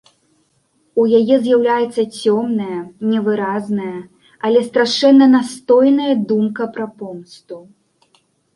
[1.01, 2.79] У яе з'яўляецца цёмная,
[3.11, 3.99] невыразная,
[4.49, 7.59] але страшэнна настойная думка пра помсту.